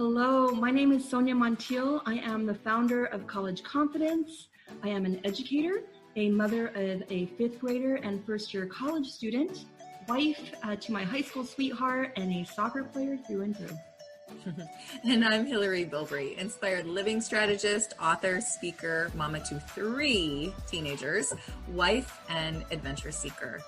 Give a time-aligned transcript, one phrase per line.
[0.00, 2.00] Hello, my name is Sonia Montiel.
[2.06, 4.48] I am the founder of College Confidence.
[4.82, 5.82] I am an educator,
[6.16, 9.66] a mother of a fifth grader and first year college student,
[10.08, 14.64] wife uh, to my high school sweetheart, and a soccer player through and through.
[15.04, 21.30] and I'm Hillary Bilbrey, inspired living strategist, author, speaker, mama to three teenagers,
[21.68, 23.60] wife, and adventure seeker.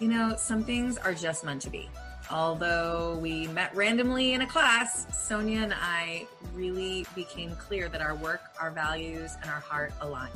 [0.00, 1.90] You know, some things are just meant to be.
[2.30, 8.16] Although we met randomly in a class, Sonia and I really became clear that our
[8.16, 10.34] work, our values, and our heart aligned.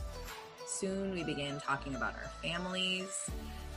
[0.66, 3.28] Soon we began talking about our families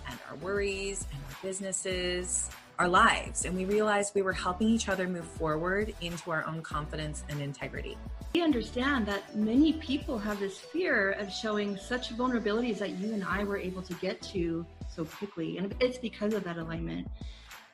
[0.08, 4.89] and our worries and our businesses, our lives, and we realized we were helping each
[4.89, 7.98] other move forward into our own confidence and integrity.
[8.36, 13.23] We understand that many people have this fear of showing such vulnerabilities that you and
[13.23, 17.08] I were able to get to so quickly, and it's because of that alignment.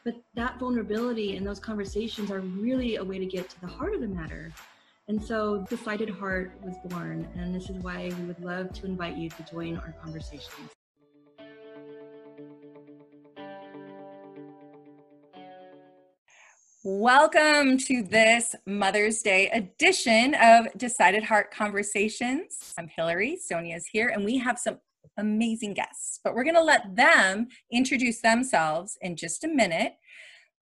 [0.10, 3.94] But that vulnerability and those conversations are really a way to get to the heart
[3.94, 4.52] of the matter.
[5.08, 9.18] And so Decided Heart was born, and this is why we would love to invite
[9.18, 10.72] you to join our conversations.
[16.84, 22.74] Welcome to this Mother's Day edition of Decided Heart Conversations.
[22.80, 24.80] I'm Hillary, Sonia's here, and we have some
[25.20, 29.94] amazing guests, but we're going to let them introduce themselves in just a minute.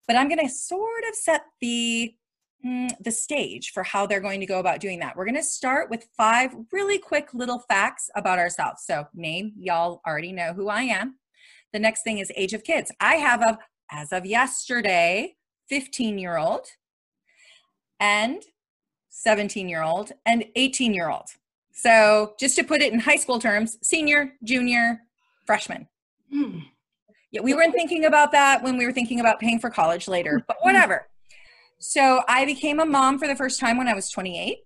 [0.08, 2.14] But I'm going to sort of set the
[2.66, 5.16] mm, the stage for how they're going to go about doing that.
[5.16, 8.84] We're going to start with five really quick little facts about ourselves.
[8.86, 11.18] So, name, y'all already know who I am.
[11.74, 12.92] The next thing is age of kids.
[13.00, 13.60] I have a
[13.92, 15.36] as of yesterday
[15.70, 16.68] 15 year old
[18.00, 18.44] and
[19.10, 21.30] 17 year old and 18 year old.
[21.78, 25.04] So, just to put it in high school terms, senior, junior,
[25.46, 25.88] freshman.
[26.34, 26.60] Hmm.
[27.30, 30.44] Yeah, we weren't thinking about that when we were thinking about paying for college later,
[30.48, 31.08] but whatever.
[31.78, 34.58] So, I became a mom for the first time when I was 28.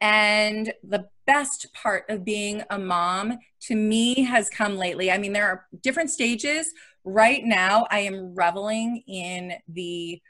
[0.00, 3.38] And the best part of being a mom
[3.68, 5.12] to me has come lately.
[5.12, 6.72] I mean, there are different stages.
[7.04, 10.20] Right now, I am reveling in the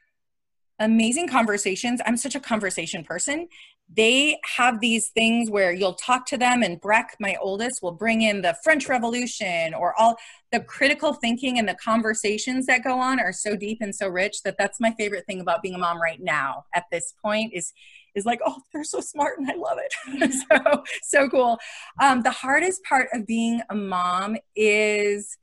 [0.78, 2.03] amazing conversations.
[2.04, 3.49] I'm such a conversation person
[3.94, 8.22] they have these things where you'll talk to them and breck my oldest will bring
[8.22, 10.16] in the french revolution or all
[10.50, 14.42] the critical thinking and the conversations that go on are so deep and so rich
[14.44, 17.72] that that's my favorite thing about being a mom right now at this point is
[18.14, 20.32] is like oh they're so smart and i love it.
[20.32, 21.59] So so cool.
[22.00, 25.36] Um, the hardest part of being a mom is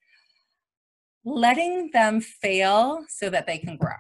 [1.26, 3.92] letting them fail so that they can grow.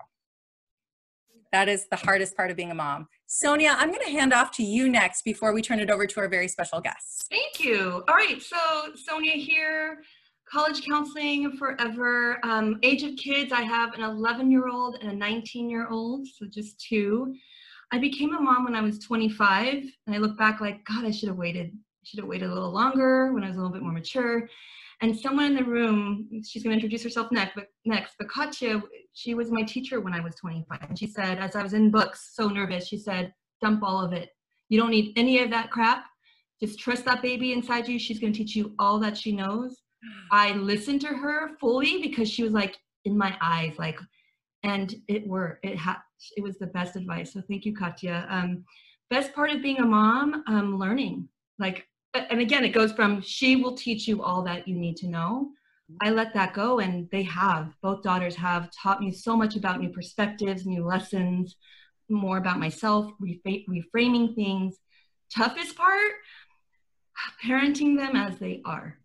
[1.51, 3.07] That is the hardest part of being a mom.
[3.31, 6.19] Sonia, I'm going to hand off to you next before we turn it over to
[6.19, 7.27] our very special guests.
[7.29, 8.03] Thank you.
[8.07, 8.57] All right, so
[8.95, 9.99] Sonia here,
[10.51, 12.39] college counseling forever.
[12.43, 16.27] Um, age of kids, I have an 11 year old and a 19 year old,
[16.27, 17.35] so just two.
[17.91, 21.11] I became a mom when I was 25, and I look back like, God, I
[21.11, 21.67] should have waited.
[21.67, 24.49] I should have waited a little longer when I was a little bit more mature.
[25.01, 28.81] And someone in the room, she's going to introduce herself next, but next, but Katya,
[29.19, 30.79] she was my teacher when I was 25.
[30.87, 34.13] And she said, as I was in books, so nervous, she said, dump all of
[34.13, 34.29] it.
[34.69, 36.05] You don't need any of that crap.
[36.61, 37.99] Just trust that baby inside you.
[37.99, 39.81] She's going to teach you all that she knows.
[40.31, 43.99] I listened to her fully because she was like in my eyes, like,
[44.63, 45.65] and it worked.
[45.65, 45.97] It had,
[46.37, 47.33] it was the best advice.
[47.33, 48.25] So thank you, Katya.
[48.29, 48.63] Um,
[49.09, 51.27] best part of being a mom, um, learning.
[51.57, 55.07] Like and again it goes from she will teach you all that you need to
[55.07, 55.49] know
[56.01, 57.73] i let that go and they have.
[57.81, 61.55] Both daughters have taught me so much about new perspectives new lessons
[62.09, 64.77] more about myself reframing things.
[65.33, 66.11] Toughest part?
[67.43, 68.97] Parenting them as they are.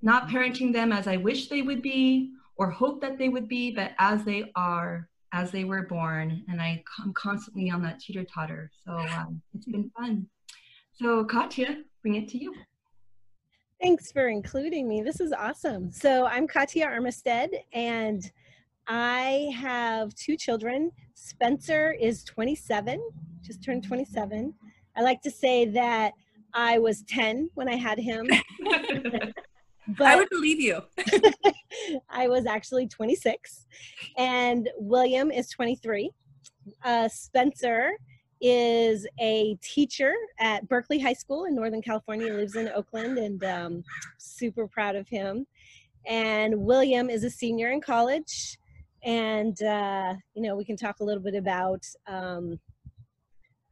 [0.00, 3.70] Not parenting them as i wish they would be or hope that they would be
[3.70, 8.24] but as they are as they were born and I, am constantly on that teeter
[8.24, 10.26] totter so um, it's been fun.
[10.94, 12.54] So katya bring it to you.
[13.82, 15.02] Thanks for including me.
[15.02, 15.90] This is awesome.
[15.90, 18.30] So I'm Katya Armistead, and
[18.86, 20.92] I have two children.
[21.14, 23.02] Spencer is 27,
[23.40, 24.54] just turned 27.
[24.96, 26.12] I like to say that
[26.54, 28.28] I was 10 when I had him.
[29.88, 30.80] but I would believe you.
[32.08, 33.66] I was actually 26.
[34.16, 36.08] And William is 23.
[36.84, 37.94] Uh, Spencer
[38.42, 42.26] is a teacher at Berkeley High School in Northern California.
[42.26, 43.84] He lives in Oakland and um,
[44.18, 45.46] super proud of him.
[46.06, 48.58] And William is a senior in college.
[49.04, 52.58] And, uh, you know, we can talk a little bit about um,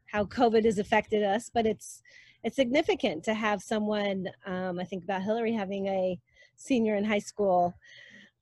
[0.07, 2.03] how COVID has affected us, but it's,
[2.45, 6.19] it's significant to have someone, um, I think about Hillary having a
[6.57, 7.75] senior in high school.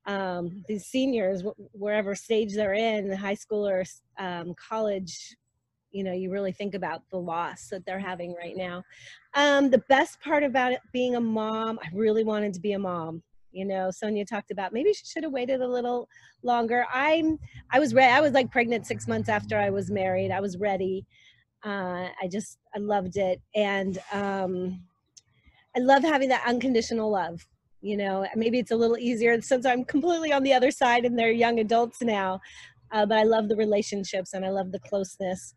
[0.07, 1.43] Um, these seniors,
[1.73, 3.85] wherever stage they're in, high school or
[4.19, 5.37] um, college,
[5.91, 8.85] you know you really think about the loss that they're having right now.
[9.35, 12.79] Um, the best part about it being a mom i really wanted to be a
[12.79, 16.09] mom you know sonia talked about maybe she should have waited a little
[16.43, 16.87] longer.
[16.93, 17.39] I'm
[17.71, 20.31] i was ready i was like pregnant six months after i was married.
[20.31, 21.07] I was ready.
[21.65, 23.41] Uh, i just i loved it.
[23.55, 24.81] And um,
[25.77, 27.47] i love having that unconditional love
[27.81, 31.19] you know maybe it's a little easier since i'm completely on the other side and
[31.19, 32.41] they're young adults now
[32.91, 35.55] uh, but i love the relationships and i love the closeness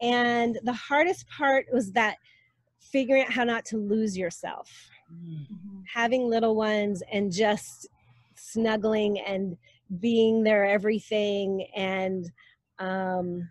[0.00, 2.16] and the hardest part was that
[2.80, 4.70] figuring out how not to lose yourself.
[5.12, 5.80] Mm-hmm.
[5.92, 7.86] having little ones and just
[8.36, 9.56] snuggling and
[10.00, 12.32] being their everything and
[12.78, 13.48] um,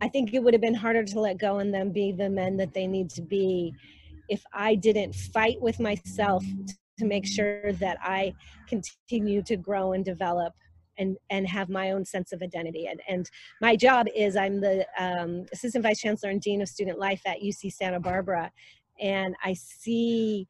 [0.00, 2.56] i think it would have been harder to let go and them be the men
[2.56, 3.74] that they need to be
[4.28, 6.44] if i didn't fight with myself
[6.96, 8.32] to make sure that i
[8.68, 10.54] continue to grow and develop
[10.98, 13.30] and and have my own sense of identity and, and
[13.60, 17.40] my job is i'm the um, assistant vice chancellor and dean of student life at
[17.40, 18.50] uc santa barbara
[19.00, 20.46] and i see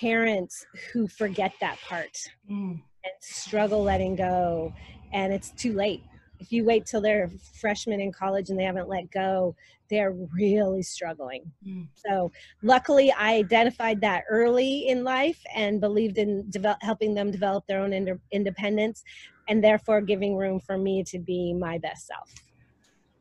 [0.00, 2.16] parents who forget that part
[2.50, 2.70] mm.
[2.70, 4.72] and struggle letting go
[5.12, 6.02] and it's too late
[6.38, 7.30] if you wait till they're
[7.60, 9.54] freshmen in college and they haven't let go
[9.88, 11.86] they're really struggling mm.
[11.94, 12.30] so
[12.62, 17.80] luckily i identified that early in life and believed in develop, helping them develop their
[17.80, 19.04] own ind- independence
[19.48, 22.34] and therefore giving room for me to be my best self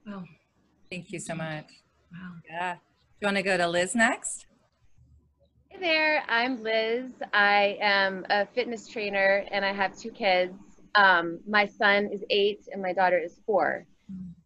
[0.06, 0.24] wow
[0.90, 1.68] thank you so much
[2.12, 2.80] wow yeah do
[3.22, 4.46] you want to go to liz next
[5.70, 7.12] Hey there, I'm Liz.
[7.34, 10.54] I am a fitness trainer and I have two kids.
[10.96, 13.86] Um, my son is eight and my daughter is four.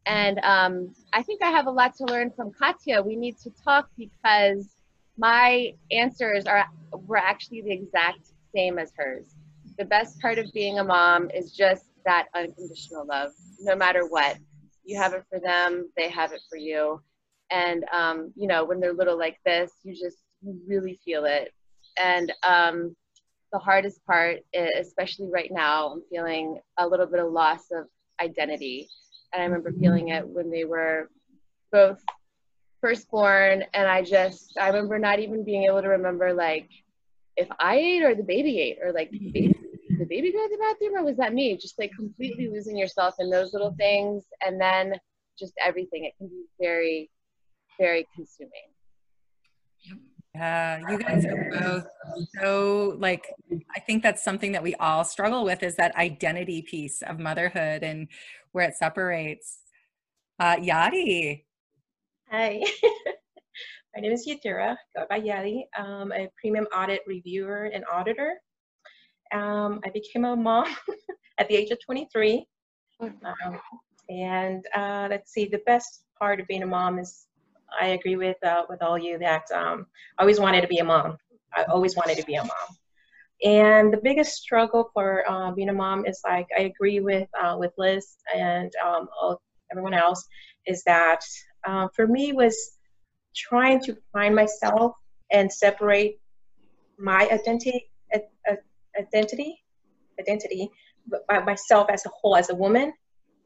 [0.06, 3.04] And um, I think I have a lot to learn from Katya.
[3.04, 4.76] We need to talk because
[5.18, 6.66] my answers are
[7.06, 9.36] were actually the exact same as hers.
[9.80, 13.32] The best part of being a mom is just that unconditional love,
[13.62, 14.38] no matter what.
[14.84, 17.02] You have it for them, they have it for you.
[17.50, 21.54] And um, you know, when they're little like this, you just you really feel it.
[21.98, 22.94] And um,
[23.54, 27.86] the hardest part, especially right now, I'm feeling a little bit of loss of
[28.22, 28.90] identity.
[29.34, 31.10] And I remember feeling it when they were
[31.72, 32.04] both
[32.82, 33.64] firstborn.
[33.74, 36.70] And I just, I remember not even being able to remember, like,
[37.38, 39.56] if I ate or the baby ate, or like, baby,
[40.00, 41.58] the baby go to the bathroom, or was that me?
[41.58, 44.24] Just like completely losing yourself in those little things.
[44.46, 44.96] And then
[45.38, 46.06] just everything.
[46.06, 47.12] It can be very,
[47.78, 48.52] very consuming.
[50.36, 51.88] Yeah, you guys are both
[52.40, 53.26] so like
[53.76, 57.84] I think that's something that we all struggle with is that identity piece of motherhood
[57.84, 58.08] and
[58.52, 59.60] where it separates.
[60.40, 61.44] Uh Yadi.
[62.30, 62.62] Hi.
[63.96, 65.64] My name is Yadira go by Yadi.
[65.76, 68.36] I'm a premium audit reviewer and auditor.
[69.34, 70.76] Um, I became a mom
[71.38, 72.46] at the age of 23.
[73.02, 73.16] Um,
[74.10, 77.28] and uh, let's see, the best part of being a mom is
[77.80, 79.86] I agree with uh, with all you that um,
[80.18, 81.18] I always wanted to be a mom.
[81.56, 82.78] I always wanted to be a mom.
[83.44, 87.56] And the biggest struggle for uh, being a mom is like I agree with uh,
[87.58, 89.08] with Liz and um,
[89.72, 90.28] everyone else
[90.66, 91.22] is that
[91.66, 92.78] uh, for me was
[93.36, 94.94] trying to find myself
[95.32, 96.20] and separate
[96.98, 97.90] my identity
[99.00, 99.62] identity
[100.20, 100.70] identity
[101.28, 102.94] by myself as a whole as a woman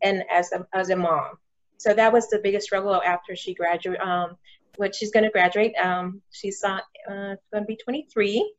[0.02, 1.38] and as a as a mom
[1.78, 4.02] so that was the biggest struggle after she graduated.
[4.02, 4.38] Um,
[4.78, 5.74] what she's going to graduate.
[5.76, 6.80] Um, she's uh,
[7.10, 8.54] uh, going to be 23,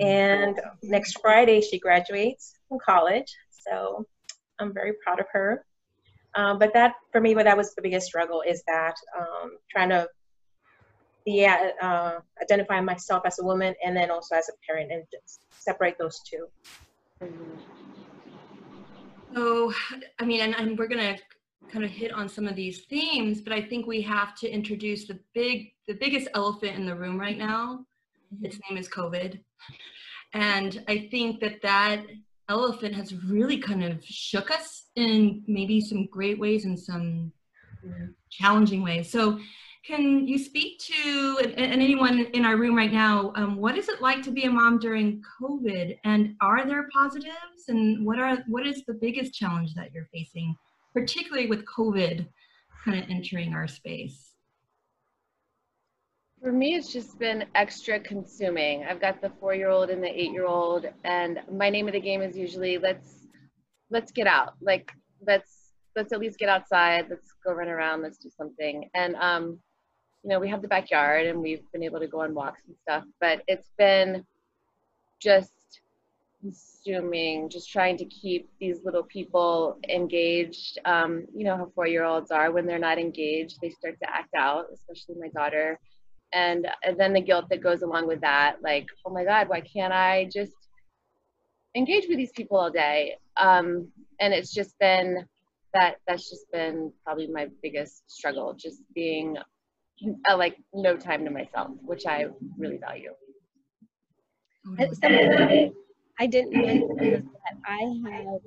[0.00, 3.32] and next Friday she graduates from college.
[3.50, 4.06] So
[4.58, 5.64] I'm very proud of her.
[6.36, 9.90] Um, but that for me, what that was the biggest struggle is that um, trying
[9.90, 10.08] to
[11.24, 15.04] be uh, identify myself as a woman and then also as a parent and
[15.50, 16.46] separate those 2
[19.34, 19.72] So,
[20.18, 21.22] I mean, and, and we're going to
[21.72, 25.06] kind of hit on some of these themes, but I think we have to introduce
[25.06, 27.84] the big, the biggest elephant in the room right now.
[28.34, 28.44] Mm-hmm.
[28.44, 29.40] Its name is COVID.
[30.34, 32.04] And I think that that
[32.48, 37.32] elephant has really kind of shook us in maybe some great ways and some
[38.30, 39.10] challenging ways.
[39.10, 39.38] So
[39.86, 43.88] can you speak to, and, and anyone in our room right now, um, what is
[43.88, 45.98] it like to be a mom during COVID?
[46.04, 47.68] And are there positives?
[47.68, 50.56] And what are what is the biggest challenge that you're facing
[50.94, 52.26] particularly with COVID
[52.84, 54.30] kind of entering our space?
[56.40, 58.84] For me, it's just been extra consuming.
[58.84, 62.78] I've got the four-year-old and the eight-year-old, and my name of the game is usually
[62.78, 63.26] let's
[63.90, 64.54] let's get out.
[64.60, 64.92] Like
[65.26, 67.06] let's let's at least get outside.
[67.10, 68.02] Let's go run around.
[68.02, 68.88] Let's do something.
[68.94, 69.58] And um,
[70.24, 72.74] you know, we have the backyard, and we've been able to go on walks and
[72.76, 73.04] stuff.
[73.20, 74.24] But it's been
[75.20, 75.80] just
[76.40, 80.78] consuming, just trying to keep these little people engaged.
[80.86, 84.10] Um, you know how four year olds are when they're not engaged, they start to
[84.10, 85.78] act out, especially my daughter.
[86.32, 89.60] And, and then the guilt that goes along with that, like, oh my God, why
[89.60, 90.56] can't I just
[91.76, 93.16] engage with these people all day?
[93.36, 93.88] Um,
[94.20, 95.26] and it's just been
[95.74, 99.36] that, that's just been probably my biggest struggle, just being
[100.28, 102.26] uh, like no time to myself, which I
[102.58, 103.12] really value.
[106.18, 106.52] I didn't
[106.96, 107.24] that
[107.66, 108.40] I have.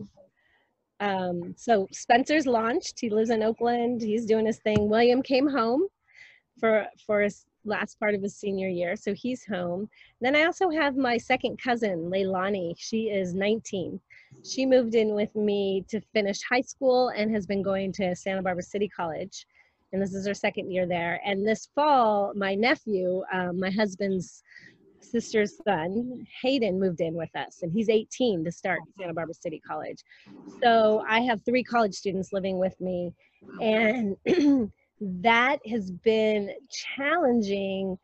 [1.00, 3.00] Um, so Spencer's launched.
[3.00, 4.02] He lives in Oakland.
[4.02, 4.90] He's doing his thing.
[4.90, 5.84] William came home
[6.60, 9.90] for for his last part of his senior year, so he's home.
[10.22, 12.74] Then I also have my second cousin, Leilani.
[12.78, 14.00] She is 19.
[14.44, 18.42] She moved in with me to finish high school and has been going to Santa
[18.42, 19.46] Barbara City College,
[19.94, 21.22] and this is her second year there.
[21.26, 24.44] And this fall, my nephew, um, my husband's
[25.00, 29.62] sister's son, Hayden, moved in with us, and he's 18 to start Santa Barbara City
[29.66, 30.00] College.
[30.62, 33.14] So I have three college students living with me,
[33.62, 34.18] and
[35.02, 37.98] that has been challenging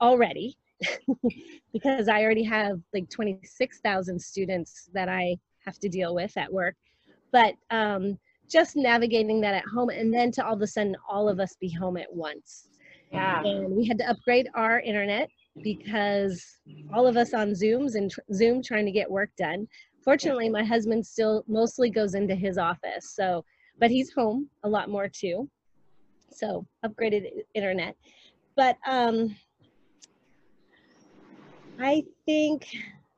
[0.00, 0.56] already
[1.72, 6.74] because I already have like 26,000 students that I have to deal with at work.
[7.30, 8.18] But um,
[8.52, 11.56] just navigating that at home, and then to all of a sudden, all of us
[11.58, 12.68] be home at once.
[13.10, 13.42] Yeah.
[13.42, 15.28] And we had to upgrade our internet
[15.62, 16.58] because
[16.92, 19.66] all of us on Zooms and tr- Zoom trying to get work done.
[20.04, 23.44] Fortunately, my husband still mostly goes into his office, so
[23.78, 25.48] but he's home a lot more too.
[26.30, 27.96] So upgraded internet,
[28.56, 29.36] but um,
[31.80, 32.66] I think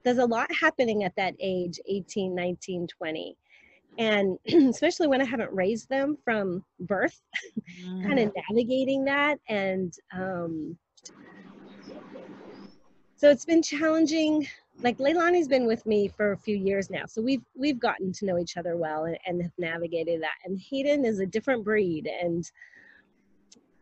[0.02, 3.36] there's a lot happening at that age 18 19 20
[3.98, 4.38] and
[4.70, 7.20] especially when i haven't raised them from birth
[8.02, 10.76] kind of navigating that and um,
[13.16, 14.46] so it's been challenging
[14.82, 18.26] like leilani's been with me for a few years now so we've we've gotten to
[18.26, 22.06] know each other well and, and have navigated that and hayden is a different breed
[22.06, 22.50] and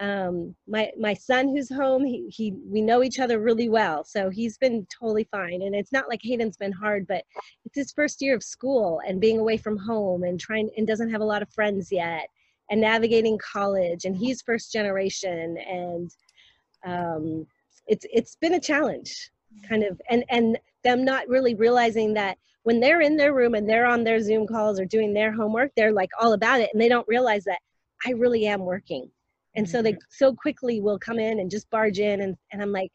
[0.01, 4.31] um, my my son who's home he, he we know each other really well so
[4.31, 7.25] he's been totally fine and it's not like hayden's been hard but
[7.65, 11.11] it's his first year of school and being away from home and trying and doesn't
[11.11, 12.27] have a lot of friends yet
[12.71, 16.11] and navigating college and he's first generation and
[16.85, 17.47] um,
[17.87, 19.31] it's it's been a challenge
[19.69, 23.69] kind of and and them not really realizing that when they're in their room and
[23.69, 26.81] they're on their zoom calls or doing their homework they're like all about it and
[26.81, 27.59] they don't realize that
[28.07, 29.11] i really am working
[29.55, 32.73] and so they so quickly will come in and just barge in and, and i'm
[32.73, 32.91] like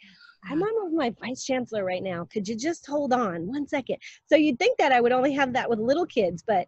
[0.49, 3.97] i'm on with my vice chancellor right now could you just hold on one second
[4.25, 6.67] so you'd think that i would only have that with little kids but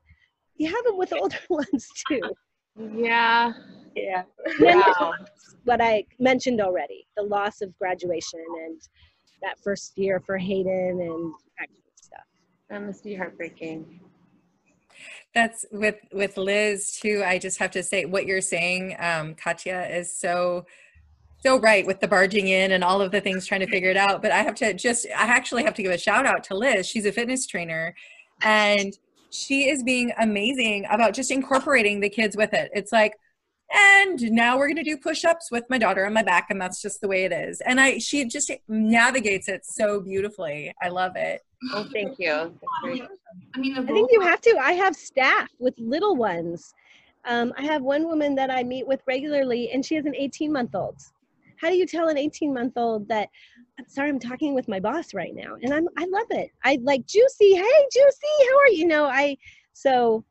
[0.57, 2.21] you have it with older ones too
[2.93, 3.53] Yeah.
[3.95, 4.23] yeah
[4.59, 5.13] and Wow.
[5.65, 8.79] what I mentioned already the loss of graduation and
[9.41, 12.25] that first year for Hayden and that kind of stuff.
[12.69, 13.99] That must be heartbreaking.
[15.33, 17.23] That's with with Liz too.
[17.25, 20.65] I just have to say what you're saying, um, Katya, is so
[21.41, 23.97] so right with the barging in and all of the things trying to figure it
[23.97, 24.21] out.
[24.21, 26.87] But I have to just I actually have to give a shout out to Liz.
[26.87, 27.95] She's a fitness trainer
[28.41, 28.97] and
[29.31, 32.71] she is being amazing about just incorporating the kids with it.
[32.73, 33.13] It's like
[33.73, 36.81] and now we're going to do push-ups with my daughter on my back and that's
[36.81, 41.15] just the way it is and i she just navigates it so beautifully i love
[41.15, 41.41] it
[41.73, 42.53] Well, thank you.
[42.83, 42.87] I
[43.59, 44.57] mean, the I think you have to.
[44.61, 46.73] I have staff with little ones.
[47.25, 50.51] Um, I have one woman that I meet with regularly, and she has an 18
[50.53, 50.95] month old.
[51.57, 53.29] How do you tell an 18 month old that?
[53.77, 56.49] I'm sorry, I'm talking with my boss right now, and I'm I love it.
[56.63, 57.55] I like Juicy.
[57.55, 58.77] Hey, Juicy, how are you?
[58.77, 59.37] You know, I
[59.73, 60.23] so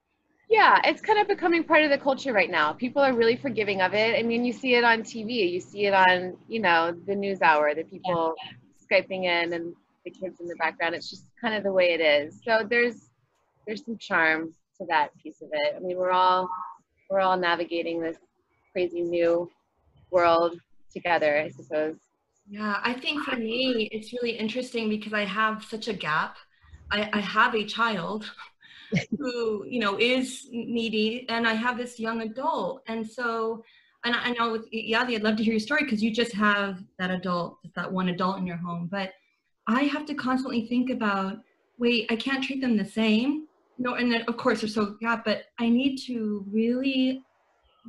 [0.49, 2.73] Yeah, it's kind of becoming part of the culture right now.
[2.73, 4.19] People are really forgiving of it.
[4.19, 7.43] I mean, you see it on TV, you see it on, you know, the news
[7.43, 8.35] hour, the people
[8.91, 9.75] Skyping in and
[10.05, 10.95] the kids in the background.
[10.95, 12.41] It's just kind of the way it is.
[12.43, 13.11] So there's
[13.67, 15.75] there's some charm to that piece of it.
[15.77, 16.49] I mean, we're all
[17.11, 18.17] we're all navigating this
[18.73, 19.51] crazy new
[20.11, 20.59] world
[20.91, 21.97] together, I suppose.
[22.49, 26.37] Yeah, I think for me, it's really interesting because I have such a gap.
[26.91, 28.31] I, I have a child
[29.19, 32.83] who, you know, is needy, and I have this young adult.
[32.87, 33.65] And so,
[34.05, 36.33] and I I know with Yadi, I'd love to hear your story because you just
[36.33, 38.89] have that adult, that one adult in your home.
[38.91, 39.13] But
[39.67, 41.39] I have to constantly think about,
[41.79, 43.47] wait, I can't treat them the same.
[43.79, 47.23] No, and then of course they're so yeah, but I need to really,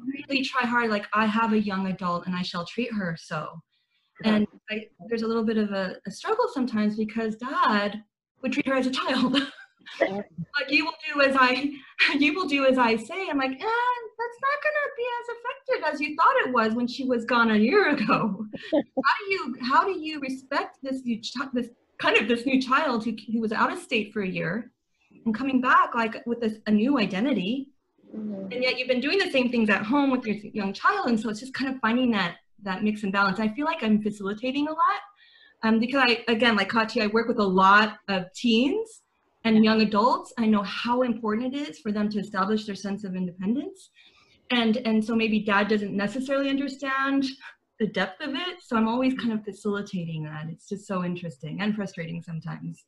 [0.06, 0.89] really try hard.
[0.89, 3.62] Like I have a young adult, and I shall treat her so
[4.24, 8.03] and I, there's a little bit of a, a struggle sometimes because dad
[8.41, 9.38] would treat her as a child
[10.01, 11.71] like you will do as i
[12.19, 13.27] you will do as i say.
[13.29, 16.74] I'm like eh, that's not going to be as effective as you thought it was
[16.74, 18.45] when she was gone a year ago.
[18.74, 21.69] How do you how do you respect this you ch- this
[22.00, 24.71] kind of this new child who, who was out of state for a year
[25.25, 27.69] and coming back like with this a new identity?
[28.15, 28.51] Mm-hmm.
[28.51, 31.19] and yet you've been doing the same things at home with your young child and
[31.19, 33.39] so it's just kind of finding that that mix and balance.
[33.39, 35.01] I feel like i'm facilitating a lot
[35.62, 39.03] um, because i again like Katya, i work with a lot of teens
[39.46, 43.03] and young adults i know how important it is for them to establish their sense
[43.03, 43.89] of independence
[44.51, 47.25] and and so maybe dad doesn't necessarily understand
[47.79, 51.62] the depth of it so i'm always kind of facilitating that it's just so interesting
[51.62, 52.86] and frustrating sometimes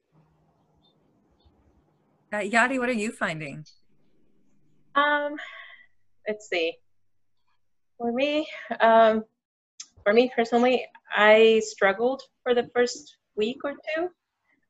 [2.33, 3.65] uh, Yadi, what are you finding?
[4.95, 5.35] Um,
[6.25, 6.77] let's see.
[7.97, 8.47] For me,
[8.79, 9.25] um,
[10.03, 14.07] for me personally, I struggled for the first week or two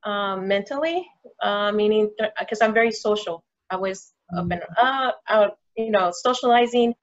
[0.04, 1.08] um, mentally,
[1.42, 3.44] uh, meaning because I'm very social.
[3.70, 6.94] I was up and up, out, you know, socializing,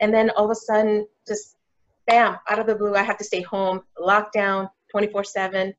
[0.00, 1.56] and then all of a sudden, just
[2.06, 5.74] bam, out of the blue, I have to stay home, lockdown, 24/7.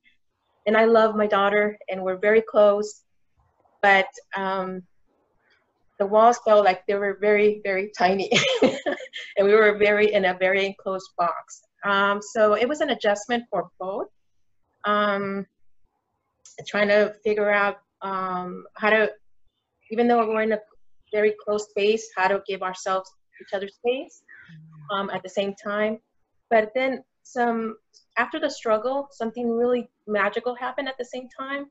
[0.67, 3.03] And I love my daughter, and we're very close
[3.81, 4.83] but um,
[5.99, 8.31] the walls felt like they were very, very tiny.
[8.61, 11.61] and we were very in a very enclosed box.
[11.85, 14.07] Um, so it was an adjustment for both.
[14.85, 15.45] Um,
[16.67, 19.11] trying to figure out um, how to,
[19.91, 20.59] even though we're in a
[21.11, 23.09] very close space, how to give ourselves
[23.41, 24.21] each other space
[24.91, 25.99] um, at the same time.
[26.49, 27.77] But then some,
[28.17, 31.67] after the struggle, something really magical happened at the same time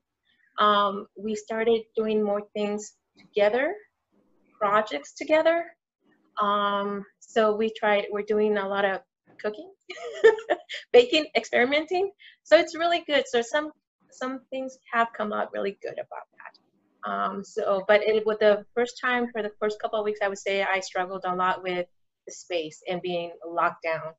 [0.59, 3.73] um, we started doing more things together,
[4.59, 5.65] projects together.
[6.41, 9.01] Um, so we tried, we're doing a lot of
[9.41, 9.71] cooking,
[10.93, 12.11] baking, experimenting.
[12.43, 13.25] So it's really good.
[13.27, 13.71] So some
[14.11, 17.09] some things have come out really good about that.
[17.09, 20.27] Um, so, but it with the first time for the first couple of weeks, I
[20.27, 21.87] would say I struggled a lot with
[22.27, 24.13] the space and being locked down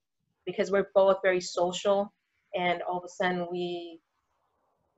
[0.47, 2.13] because we're both very social,
[2.55, 4.01] and all of a sudden we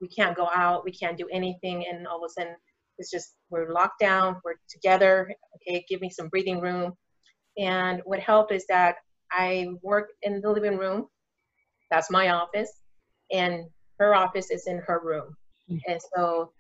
[0.01, 2.55] we can't go out, we can't do anything, and all of a sudden
[2.99, 5.33] it's just we're locked down, we're together.
[5.57, 6.93] Okay, give me some breathing room.
[7.59, 8.97] And what helped is that
[9.31, 11.09] I work in the living room.
[11.91, 12.71] That's my office,
[13.31, 13.67] and
[14.03, 15.37] her office is in her room.
[15.71, 15.81] Mm.
[15.89, 16.53] And so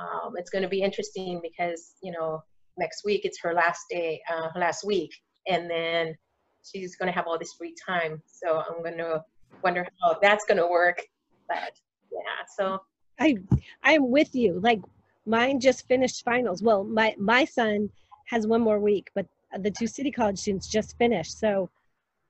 [0.00, 2.42] um, it's going to be interesting because you know
[2.76, 5.12] next week it's her last day, uh, last week,
[5.46, 6.14] and then
[6.62, 8.22] she's going to have all this free time.
[8.26, 9.22] So I'm going to
[9.62, 11.00] wonder how that's going to work.
[11.48, 11.72] But
[12.14, 12.80] yeah so
[13.20, 13.36] i
[13.82, 14.80] i'm with you like
[15.26, 17.88] mine just finished finals well my my son
[18.26, 19.26] has one more week but
[19.60, 21.68] the two city college students just finished so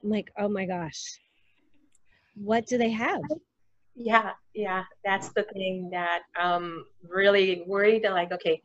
[0.03, 1.03] i'm like oh my gosh
[2.35, 3.23] what do they have
[3.97, 8.61] yeah yeah that's the thing that um really worried that like okay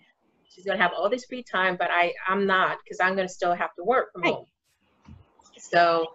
[0.48, 3.54] she's gonna have all this free time but i i'm not because i'm gonna still
[3.54, 4.34] have to work from right.
[4.34, 4.46] home
[5.58, 6.08] so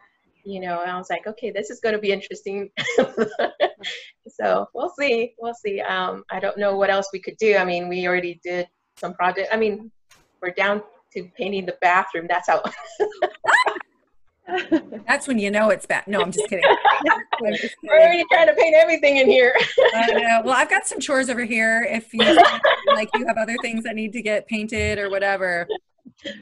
[0.45, 2.71] you know, I was like, okay, this is to be interesting.
[4.29, 5.35] so we'll see.
[5.39, 5.81] We'll see.
[5.81, 7.57] Um, I don't know what else we could do.
[7.57, 9.49] I mean, we already did some project.
[9.53, 9.91] I mean,
[10.43, 10.83] we're down
[11.15, 12.27] to painting the bathroom.
[12.29, 12.63] That's how.
[15.07, 16.07] That's when you know it's bad.
[16.07, 16.65] No, I'm just kidding.
[17.45, 17.79] I'm just kidding.
[17.85, 19.55] We're already trying to paint everything in here.
[20.45, 21.87] Well, I've got some chores over here.
[21.89, 22.25] If you
[22.95, 25.67] like, you have other things that need to get painted or whatever.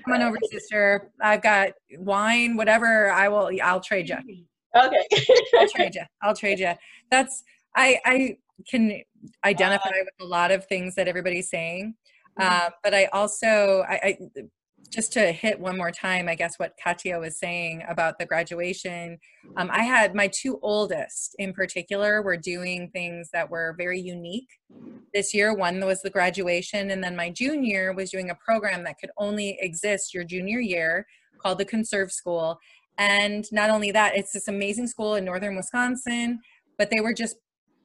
[0.05, 1.11] Come on over, sister.
[1.21, 3.11] I've got wine, whatever.
[3.11, 3.51] I will.
[3.63, 4.17] I'll trade you.
[4.75, 5.27] Okay.
[5.59, 6.03] I'll trade you.
[6.23, 6.73] I'll trade you.
[7.11, 7.43] That's.
[7.77, 7.99] I.
[8.05, 8.37] I
[8.69, 9.03] can
[9.45, 11.95] identify uh, with a lot of things that everybody's saying,
[12.39, 12.67] mm-hmm.
[12.67, 13.85] uh, but I also.
[13.89, 14.19] I, I
[14.93, 19.19] just to hit one more time, I guess what Katya was saying about the graduation.
[19.57, 24.49] Um, I had my two oldest in particular were doing things that were very unique
[25.15, 25.55] this year.
[25.55, 29.57] One was the graduation, and then my junior was doing a program that could only
[29.61, 31.07] exist your junior year
[31.39, 32.59] called the Conserve School.
[32.99, 36.41] And not only that, it's this amazing school in northern Wisconsin,
[36.77, 37.37] but they were just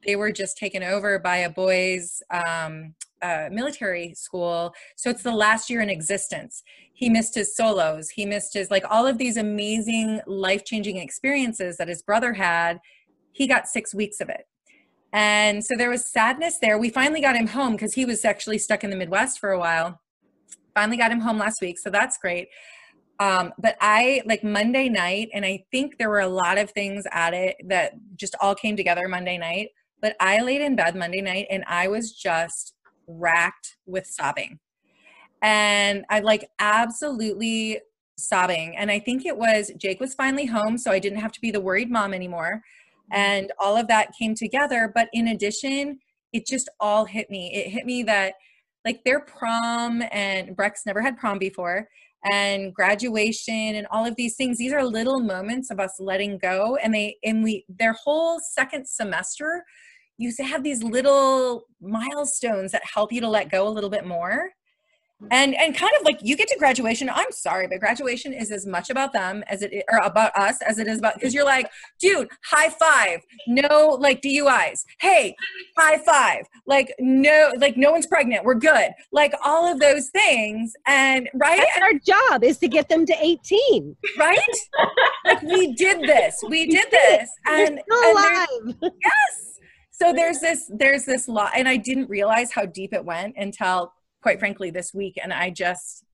[0.06, 4.74] they were just taken over by a boys um, uh, military school.
[4.96, 6.62] So it's the last year in existence.
[6.92, 8.10] He missed his solos.
[8.10, 12.78] He missed his like all of these amazing life-changing experiences that his brother had.
[13.32, 14.46] He got six weeks of it.
[15.12, 16.78] And so there was sadness there.
[16.78, 19.58] We finally got him home because he was actually stuck in the midwest for a
[19.58, 20.00] while.
[20.74, 22.48] Finally got him home last week so that's great.
[23.20, 27.04] Um, but I like Monday night, and I think there were a lot of things
[27.10, 29.70] at it that just all came together Monday night.
[30.00, 32.74] But I laid in bed Monday night and I was just
[33.08, 34.58] racked with sobbing.
[35.42, 37.80] And I like absolutely
[38.16, 38.76] sobbing.
[38.76, 41.50] And I think it was Jake was finally home, so I didn't have to be
[41.50, 42.62] the worried mom anymore.
[43.12, 43.20] Mm-hmm.
[43.20, 44.90] And all of that came together.
[44.94, 46.00] But in addition,
[46.32, 47.52] it just all hit me.
[47.54, 48.34] It hit me that
[48.84, 51.88] like their prom and Breck's never had prom before
[52.24, 56.76] and graduation and all of these things these are little moments of us letting go
[56.76, 59.64] and they and we their whole second semester
[60.18, 64.50] you have these little milestones that help you to let go a little bit more.
[65.22, 65.28] Mm.
[65.30, 68.66] And and kind of like you get to graduation i'm sorry but graduation is as
[68.66, 71.68] much about them as it or about us as it is about because you're like
[71.98, 75.34] dude high five no like duis hey
[75.76, 78.92] high five like no like no one's pregnant we're good.
[79.10, 81.66] Like all of those things and right?
[81.74, 83.96] That's our job is to get them to 18.
[84.18, 84.38] right?
[85.24, 88.92] Like we did this we did this and, still and alive.
[89.02, 89.57] yes
[90.00, 93.92] so there's this there's this lot and i didn't realize how deep it went until
[94.22, 96.04] quite frankly this week and i just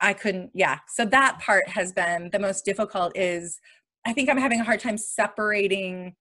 [0.00, 0.78] i couldn't yeah.
[0.88, 3.60] So that part has been the most difficult is
[4.04, 6.14] i think i'm having a hard time separating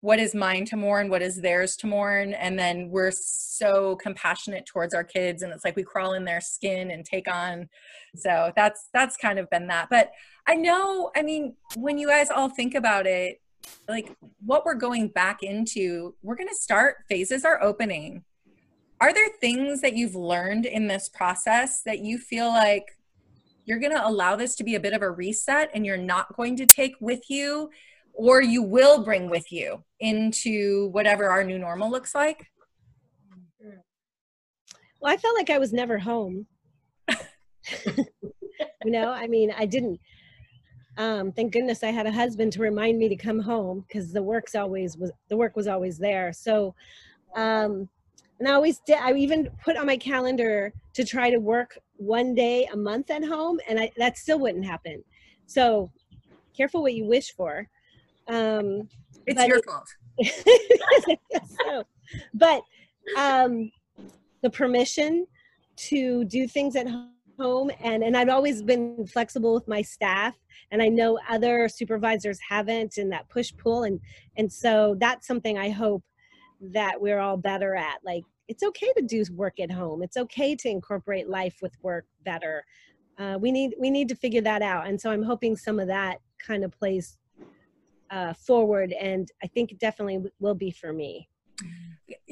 [0.00, 4.64] what is mine to mourn what is theirs to mourn and then we're so compassionate
[4.64, 7.68] towards our kids and it's like we crawl in their skin and take on.
[8.14, 9.88] So that's that's kind of been that.
[9.90, 10.10] But
[10.46, 13.40] i know i mean when you guys all think about it
[13.88, 18.24] like what we're going back into we're going to start phases are opening
[19.00, 22.84] are there things that you've learned in this process that you feel like
[23.64, 26.34] you're going to allow this to be a bit of a reset and you're not
[26.36, 27.70] going to take with you
[28.12, 32.46] or you will bring with you into whatever our new normal looks like
[35.00, 36.46] Well, I felt like I was never home.
[37.86, 40.00] you know, I mean, I didn't.
[40.98, 44.22] Um, thank goodness I had a husband to remind me to come home because the
[44.22, 46.32] work's always was the work was always there.
[46.32, 46.74] So,
[47.36, 47.88] um,
[48.40, 48.98] and I always did.
[48.98, 53.24] I even put on my calendar to try to work one day a month at
[53.24, 55.04] home, and I, that still wouldn't happen.
[55.46, 55.92] So,
[56.56, 57.68] careful what you wish for.
[58.26, 58.88] Um,
[59.26, 59.88] it's your it- fault
[61.62, 61.84] so,
[62.34, 62.62] but
[63.16, 63.70] um,
[64.42, 65.28] the permission
[65.76, 70.36] to do things at home and and I've always been flexible with my staff
[70.72, 74.00] and I know other supervisors haven't and that push pull and
[74.36, 76.02] and so that's something I hope
[76.60, 77.98] that we're all better at.
[78.04, 80.02] Like it's okay to do work at home.
[80.02, 82.64] It's okay to incorporate life with work better.
[83.18, 85.86] Uh, we need we need to figure that out and so I'm hoping some of
[85.88, 87.18] that kind of plays
[88.10, 91.28] uh, forward and I think it definitely will be for me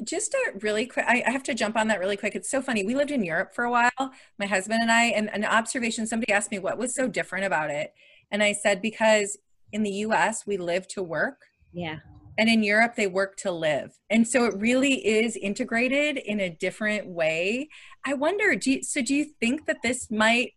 [0.03, 2.35] just a really quick I, I have to jump on that really quick.
[2.35, 2.83] It's so funny.
[2.83, 6.31] We lived in europe for a while my husband and i and an observation somebody
[6.31, 7.93] asked me what was so different about it.
[8.31, 9.37] And i said because
[9.71, 11.41] in the us we live to work.
[11.73, 11.99] Yeah.
[12.37, 13.97] And in europe they work to live.
[14.09, 17.69] And so it really is integrated in a different way.
[18.05, 20.53] I wonder do you, so do you think that this might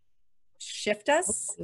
[0.58, 1.56] shift us?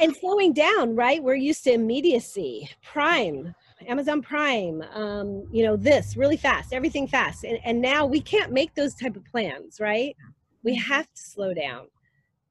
[0.00, 1.22] And slowing down right?
[1.22, 3.54] We're used to immediacy prime
[3.88, 7.44] amazon prime um, you know this really fast everything fast.
[7.44, 10.16] And, and now we can't make those type of plans right?
[10.64, 11.86] We have to slow down.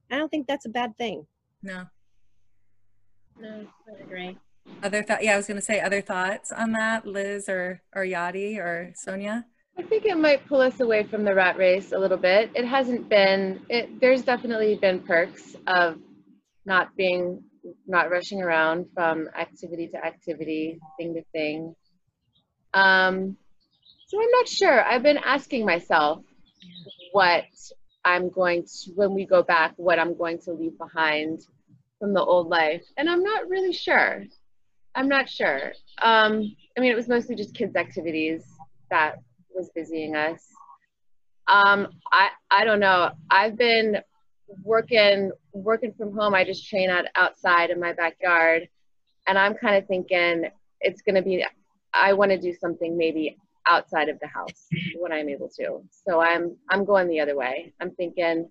[0.10, 1.26] I don't think that's a bad thing.
[1.64, 1.86] No.
[3.40, 4.38] No, I agree.
[4.84, 8.04] other thought yeah i was going to say other thoughts on that liz or or
[8.04, 9.46] yadi or sonia?
[9.78, 12.52] I think it might pull us away from the rat race a little bit.
[12.54, 15.98] It hasn't been, it, there's definitely been perks of
[16.66, 17.44] not being,
[17.88, 21.76] not rushing around from activity to activity, thing to thing.
[22.74, 23.38] Um,
[24.08, 24.84] so I'm not sure.
[24.84, 26.24] I've been asking myself
[27.12, 27.46] what
[28.04, 31.42] I'm going to, when we go back, what I'm going to leave behind
[32.00, 32.84] from the old life.
[32.98, 34.24] And I'm not really sure.
[34.96, 35.74] I'm not sure.
[36.02, 38.44] Um, I mean, it was mostly just kids' activities
[38.90, 39.16] that
[39.54, 40.46] was busying us.
[41.48, 43.12] Um, I I don't know.
[43.30, 43.98] I've been
[44.64, 46.34] working working from home.
[46.34, 48.68] I just train out outside in my backyard,
[49.28, 50.46] and I'm kind of thinking
[50.82, 51.46] it's gonna be.
[51.94, 53.38] I want to do something maybe
[53.68, 55.82] outside of the house when I'm able to.
[55.92, 57.74] So I'm I'm going the other way.
[57.82, 58.50] I'm thinking,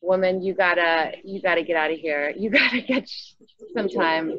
[0.00, 2.32] woman, you gotta you gotta get out of here.
[2.36, 3.08] You gotta get
[3.74, 4.32] some time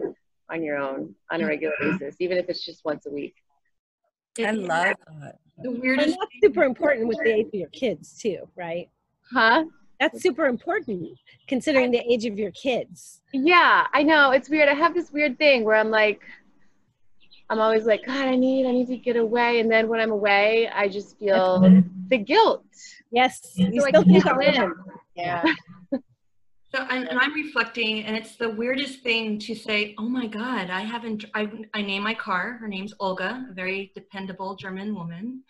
[0.50, 3.36] on your own on a regular basis, even if it's just once a week.
[4.39, 8.17] i love that the and weirdest that's super important with the age of your kids
[8.17, 8.89] too right
[9.32, 9.65] Huh?
[10.00, 11.10] That's super important
[11.48, 14.32] considering the age of your kids Yeah, I know.
[14.32, 14.70] It's weird.
[14.70, 16.22] I have this weird thing where I'm like,
[17.50, 19.60] I'm always like, God, I need, I need to get away.
[19.60, 21.60] And then when I'm away, I just feel
[22.08, 22.66] the guilt.
[23.12, 24.74] yes you So I still can't feel win.
[25.16, 25.44] Yeah.
[26.74, 30.70] So, and, and I'm reflecting, and it's the weirdest thing to say, oh my God,
[30.70, 32.58] I haven't, I, I name my car.
[32.60, 35.44] Her name's Olga, a very dependable German woman.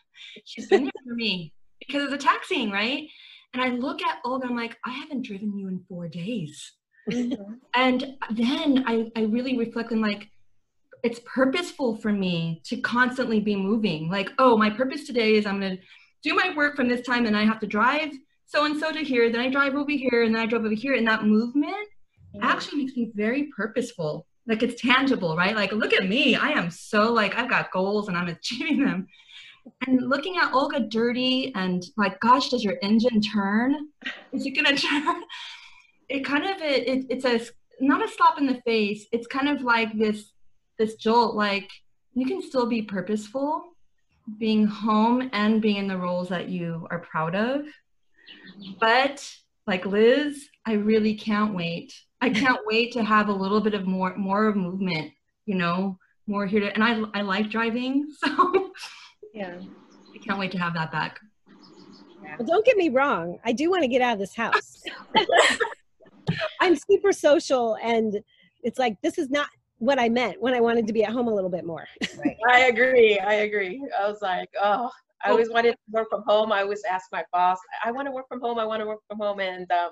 [0.44, 3.08] She's been there for me because of the taxiing, right?
[3.56, 6.74] And I look at Olga, I'm like, I haven't driven you in four days.
[7.10, 7.54] Mm-hmm.
[7.74, 10.30] And then I, I really reflect and like,
[11.04, 14.10] it's purposeful for me to constantly be moving.
[14.10, 15.84] Like, oh, my purpose today is I'm going to
[16.22, 18.12] do my work from this time and I have to drive
[18.46, 20.76] so and so to here, then I drive over here, and then I drove over
[20.76, 20.94] here.
[20.94, 21.88] And that movement
[22.42, 25.56] actually makes me very purposeful like it's tangible, right?
[25.56, 26.36] Like, look at me.
[26.36, 29.08] I am so like, I've got goals and I'm achieving them.
[29.88, 33.90] And looking at Olga dirty and like, gosh, does your engine turn?
[34.32, 35.24] Is it gonna turn?
[36.10, 37.40] It kind of it, it it's a
[37.82, 39.06] not a slap in the face.
[39.12, 40.32] It's kind of like this
[40.78, 41.36] this jolt.
[41.36, 41.70] Like
[42.14, 43.64] you can still be purposeful,
[44.38, 47.66] being home and being in the roles that you are proud of.
[48.80, 49.28] But
[49.68, 51.94] like Liz, I really can't wait
[52.26, 55.12] I can't wait to have a little bit of more more movement,
[55.46, 58.65] you know, more here to and I I like driving, so
[59.36, 59.60] yeah.
[60.14, 61.20] I can't wait to have that back.
[62.38, 63.38] Well, don't get me wrong.
[63.46, 64.84] I do want to get out of this house.
[66.62, 68.20] I'm super social and
[68.64, 71.28] it's like this is not what I meant when I wanted to be at home
[71.28, 71.86] a little bit more.
[72.50, 73.20] I agree.
[73.20, 73.86] I agree.
[74.00, 74.90] I was like, oh,
[75.24, 76.52] I always wanted to work from home.
[76.52, 78.58] I always asked my boss, I want to work from home.
[78.58, 79.40] I want to work from home.
[79.40, 79.92] And um,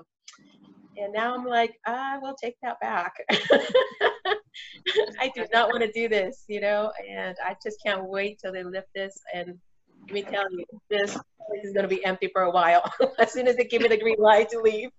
[0.98, 3.14] and now I'm like, I will take that back.
[5.20, 8.52] I do not want to do this, you know, and I just can't wait till
[8.52, 9.20] they lift this.
[9.34, 9.58] And
[10.06, 13.32] let me tell you, this place is going to be empty for a while as
[13.32, 14.90] soon as they give me the green light to leave.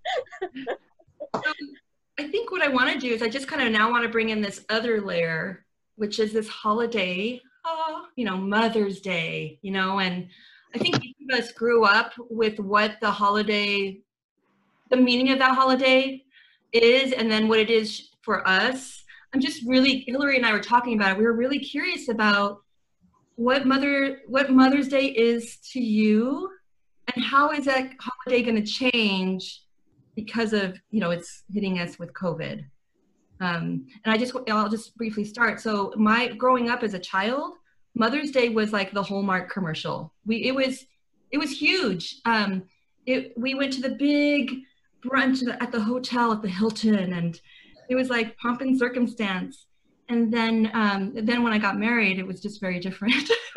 [1.35, 1.43] um,
[2.19, 4.09] I think what I want to do is I just kind of now want to
[4.09, 9.73] bring in this other layer, which is this holiday, oh, you know, Mother's Day, you
[9.73, 10.29] know, and
[10.73, 14.01] I think each of us grew up with what the holiday
[14.91, 16.23] the meaning of that holiday
[16.73, 19.04] is and then what it is for us.
[19.35, 21.19] I'm just really Hillary and I were talking about it.
[21.19, 22.63] We were really curious about
[23.35, 26.49] what mother what Mother's Day is to you
[27.13, 29.63] and how is that holiday going to change
[30.15, 32.65] because of you know it's hitting us with COVID.
[33.41, 35.61] Um, and I just I'll just briefly start.
[35.61, 37.55] So my growing up as a child,
[37.97, 40.15] Mother's Day was like the Hallmark commercial.
[40.25, 40.87] We it was
[41.33, 42.21] it was huge.
[42.25, 42.63] Um,
[43.05, 44.61] it, we went to the big
[45.05, 47.41] brunch at the hotel at the Hilton, and
[47.89, 49.67] it was like pomp and circumstance.
[50.09, 53.31] And then, um, then when I got married, it was just very different.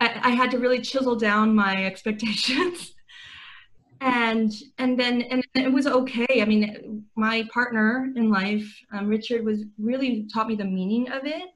[0.00, 2.94] I, I had to really chisel down my expectations
[4.00, 9.44] and and then and it was okay i mean my partner in life um, richard
[9.44, 11.48] was really taught me the meaning of it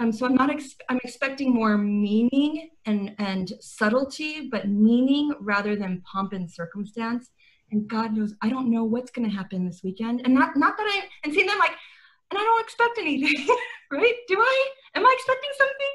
[0.00, 5.76] um, so I'm not, ex- I'm expecting more meaning and, and subtlety, but meaning rather
[5.76, 7.28] than pomp and circumstance.
[7.72, 10.22] And God knows, I don't know what's going to happen this weekend.
[10.24, 11.74] And not, not that I, and seeing them like,
[12.30, 13.46] and I don't expect anything,
[13.92, 14.14] right?
[14.28, 14.68] Do I?
[14.94, 15.86] Am I expecting something?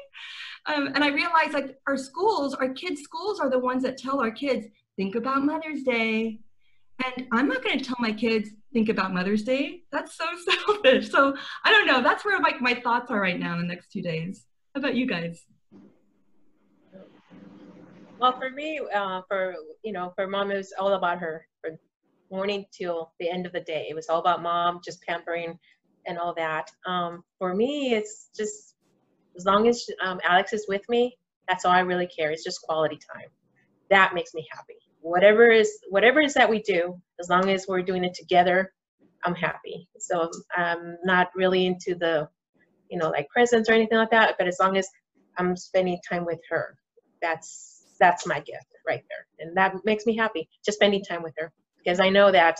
[0.66, 4.20] Um, and I realize like our schools, our kids' schools are the ones that tell
[4.20, 6.40] our kids, think about Mother's Day.
[7.04, 9.82] And I'm not going to tell my kids, think about Mother's Day.
[9.92, 10.24] That's so
[10.66, 11.10] selfish.
[11.10, 12.02] So I don't know.
[12.02, 14.44] That's where my, my thoughts are right now in the next two days.
[14.74, 15.42] How about you guys?
[18.18, 21.76] Well, for me, uh, for you know, for mom, it was all about her from
[22.30, 23.86] morning till the end of the day.
[23.88, 25.58] It was all about mom, just pampering
[26.06, 26.70] and all that.
[26.86, 28.74] Um, for me, it's just
[29.36, 31.16] as long as um, Alex is with me,
[31.48, 32.30] that's all I really care.
[32.30, 33.28] It's just quality time.
[33.90, 34.76] That makes me happy
[35.06, 38.72] whatever is whatever is that we do as long as we're doing it together
[39.24, 42.28] i'm happy so i'm not really into the
[42.90, 44.88] you know like presents or anything like that but as long as
[45.38, 46.76] i'm spending time with her
[47.22, 51.34] that's that's my gift right there and that makes me happy just spending time with
[51.36, 52.58] her because i know that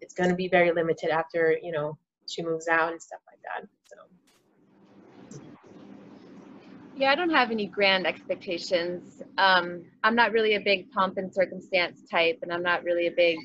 [0.00, 1.96] it's going to be very limited after you know
[2.28, 3.96] she moves out and stuff like that so
[6.94, 9.22] Yeah, I don't have any grand expectations.
[9.38, 13.12] Um, I'm not really a big pomp and circumstance type, and I'm not really a
[13.12, 13.38] big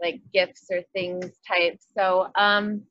[0.00, 1.78] like gifts or things type.
[1.96, 2.82] So um,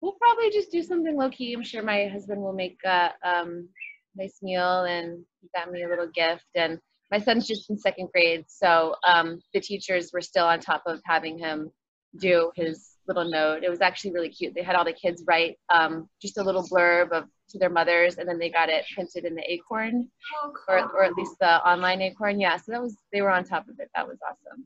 [0.00, 1.54] we'll probably just do something low key.
[1.54, 3.68] I'm sure my husband will make a um,
[4.14, 6.46] nice meal, and he got me a little gift.
[6.54, 6.78] And
[7.10, 11.00] my son's just in second grade, so um, the teachers were still on top of
[11.04, 11.70] having him
[12.18, 13.64] do his little note.
[13.64, 14.54] It was actually really cute.
[14.54, 18.18] They had all the kids write um, just a little blurb of to their mothers,
[18.18, 20.08] and then they got it printed in the Acorn,
[20.42, 20.74] oh, cool.
[20.74, 22.38] or or at least the online Acorn.
[22.38, 23.90] Yeah, so that was they were on top of it.
[23.94, 24.64] That was awesome.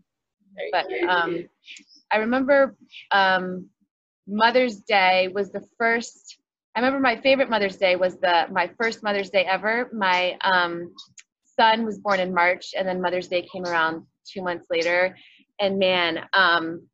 [0.70, 1.48] But um,
[2.10, 2.76] I remember
[3.10, 3.68] um,
[4.26, 6.38] Mother's Day was the first.
[6.74, 9.88] I remember my favorite Mother's Day was the my first Mother's Day ever.
[9.92, 10.94] My um,
[11.62, 15.16] son was born in March, and then Mother's Day came around two months later.
[15.60, 16.86] And man, um,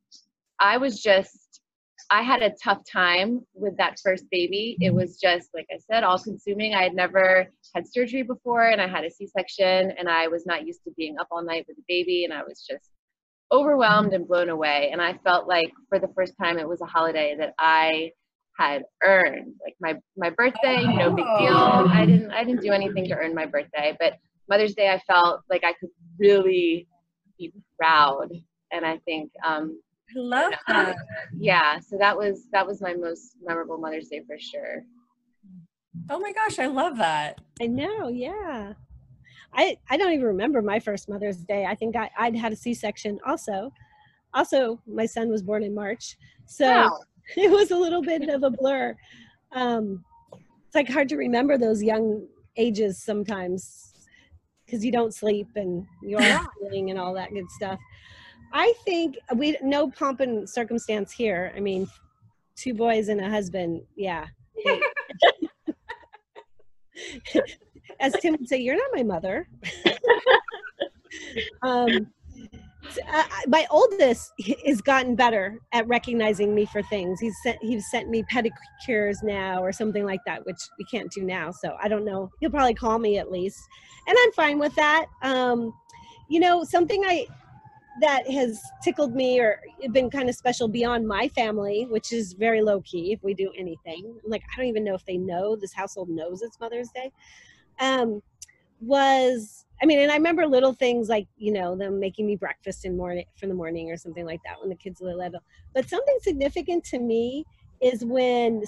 [0.61, 1.61] I was just,
[2.11, 4.76] I had a tough time with that first baby.
[4.81, 6.74] It was just, like I said, all consuming.
[6.74, 10.46] I had never had surgery before and I had a C section and I was
[10.46, 12.90] not used to being up all night with a baby and I was just
[13.52, 14.90] overwhelmed and blown away.
[14.90, 18.12] And I felt like for the first time it was a holiday that I
[18.59, 23.07] had earned like my my birthday no big deal i didn't i didn't do anything
[23.07, 24.14] to earn my birthday but
[24.48, 26.87] mother's day i felt like i could really
[27.38, 28.28] be proud
[28.72, 29.78] and i think um,
[30.11, 30.96] I love that.
[31.38, 34.82] Yeah, so that was that was my most memorable Mother's Day for sure.
[36.08, 37.40] Oh my gosh, I love that.
[37.61, 38.72] I know, yeah.
[39.52, 41.66] I I don't even remember my first Mother's Day.
[41.66, 43.70] I think I, I'd had a C-section also.
[44.34, 46.98] Also, my son was born in March, so Wow.
[47.37, 48.96] it was a little bit of a blur.
[49.52, 50.04] Um,
[50.66, 53.88] it's like hard to remember those young ages sometimes
[54.68, 56.44] because you don't sleep and you're Yeah.
[56.61, 57.81] feeling and all that good stuff.
[58.52, 61.52] I think we no pomp and circumstance here.
[61.57, 61.88] I mean,
[62.54, 63.83] two boys and a husband.
[63.96, 64.26] Yeah.
[68.00, 69.48] As Tim would say, you're not my mother.
[71.62, 72.07] um,
[73.12, 74.33] uh, my oldest
[74.66, 77.20] has gotten better at recognizing me for things.
[77.20, 81.22] He's sent he's sent me pedicures now or something like that, which we can't do
[81.22, 81.51] now.
[81.51, 82.31] So I don't know.
[82.40, 83.61] He'll probably call me at least,
[84.07, 85.07] and I'm fine with that.
[85.22, 85.74] Um,
[86.29, 87.27] you know, something I
[88.01, 89.61] that has tickled me or
[89.92, 93.51] been kind of special beyond my family, which is very low key if we do
[93.59, 94.18] anything.
[94.24, 97.11] Like I don't even know if they know this household knows it's Mother's Day.
[97.81, 98.22] Um,
[98.81, 102.84] was I mean, and I remember little things like you know them making me breakfast
[102.84, 105.40] in morning for the morning or something like that when the kids were little.
[105.74, 107.44] But something significant to me
[107.80, 108.62] is when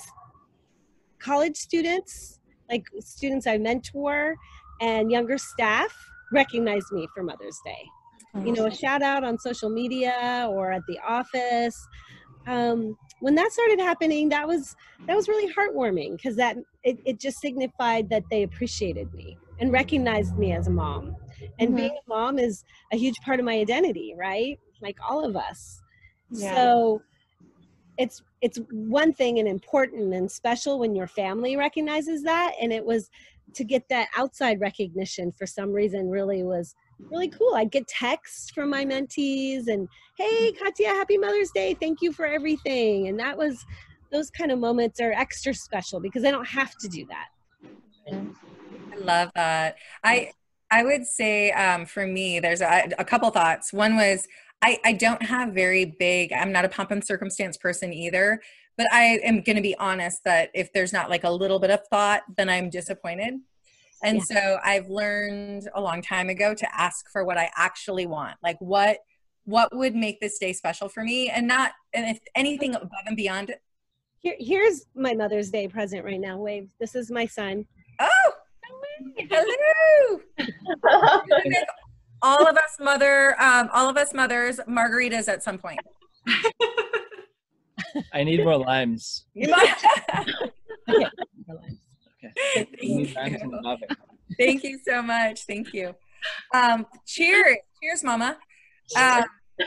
[1.18, 4.36] college students, like students I mentor,
[4.80, 5.92] and younger staff
[6.32, 7.90] recognize me for Mother's Day
[8.44, 11.86] you know, a shout out on social media or at the office.
[12.46, 17.20] Um, when that started happening, that was that was really heartwarming because that it, it
[17.20, 21.16] just signified that they appreciated me and recognized me as a mom.
[21.58, 21.76] And Mhm.
[21.76, 24.58] being a mom is a huge part of my identity, right?
[24.80, 25.80] Like all of us.
[26.30, 26.54] Yeah.
[26.54, 27.02] So
[27.98, 32.84] it's it's one thing and important and special when your family recognizes that and it
[32.84, 33.10] was
[33.54, 36.74] to get that outside recognition for some reason really was
[37.10, 42.00] really cool i'd get texts from my mentees and hey katya happy mother's day thank
[42.00, 43.64] you for everything and that was
[44.10, 47.26] those kind of moments are extra special because i don't have to do that
[48.10, 48.49] I
[49.00, 49.76] love that.
[50.04, 50.32] I
[50.70, 53.72] I would say um, for me, there's a, a couple thoughts.
[53.72, 54.26] One was
[54.62, 56.32] I, I don't have very big.
[56.32, 58.40] I'm not a pomp and circumstance person either.
[58.76, 61.70] But I am going to be honest that if there's not like a little bit
[61.70, 63.34] of thought, then I'm disappointed.
[64.02, 64.24] And Yeah.
[64.24, 68.36] so I've learned a long time ago to ask for what I actually want.
[68.42, 68.98] Like what
[69.44, 73.16] what would make this day special for me, and not and if anything above and
[73.16, 73.54] beyond.
[74.18, 77.66] Here, here's my mother's day present right now wave this is my son
[77.98, 78.29] Oh,
[79.16, 80.20] hello.
[81.44, 81.64] Make
[82.22, 85.78] all of us mother um, all of us mothers margaritas at some point
[88.12, 89.24] I need more limes.
[89.35, 89.74] You might-
[92.22, 92.35] Okay.
[92.54, 93.14] Thank We need you.
[93.14, 93.96] limes and.
[94.38, 95.94] Thank you so much thank you
[96.54, 98.37] um, cheers cheers mama
[98.98, 99.24] um,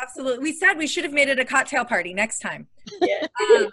[0.00, 2.68] absolutely we said we should have made it a cocktail party next time
[3.00, 3.26] Yeah.
[3.56, 3.68] um,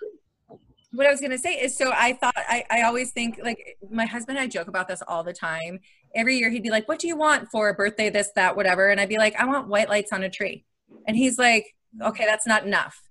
[0.95, 4.05] what I was gonna say is, so I thought I, I always think like my
[4.05, 5.79] husband and I joke about this all the time.
[6.15, 8.10] Every year he'd be like, "What do you want for a birthday?
[8.10, 10.65] This, that, whatever," and I'd be like, "I want white lights on a tree,"
[11.08, 13.01] and he's like, "Okay, that's not enough.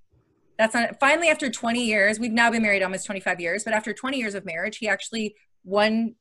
[0.59, 3.93] That's not." Finally, after 20 years, we've now been married almost 25 years, but after
[3.93, 6.15] 20 years of marriage, he actually one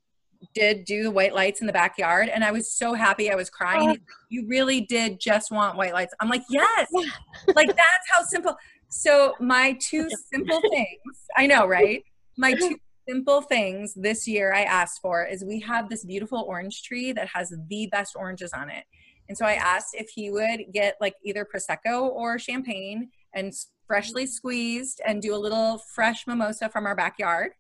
[0.54, 3.32] did do the white lights in the backyard, and I was so happy.
[3.32, 3.90] I was crying.
[3.90, 6.14] Like, you really did just want white lights.
[6.20, 6.88] I'm like, yes,
[7.56, 8.58] like that's how simple.
[8.96, 12.04] So my two simple things, I know, right?
[12.38, 12.78] My two
[13.10, 17.28] simple things this year I asked for is we have this beautiful orange tree that
[17.34, 18.86] has the best oranges on it.
[19.28, 23.52] And so I asked if he would get like either prosecco or champagne and
[23.88, 27.52] freshly squeezed and do a little fresh mimosa from our backyard.